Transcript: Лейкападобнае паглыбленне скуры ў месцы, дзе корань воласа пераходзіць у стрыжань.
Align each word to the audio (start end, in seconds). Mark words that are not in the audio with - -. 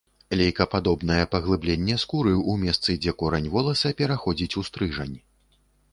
Лейкападобнае 0.39 1.25
паглыбленне 1.35 1.97
скуры 2.03 2.33
ў 2.37 2.53
месцы, 2.63 2.97
дзе 3.03 3.15
корань 3.21 3.51
воласа 3.57 3.95
пераходзіць 4.03 4.53
у 4.63 4.69
стрыжань. 4.71 5.15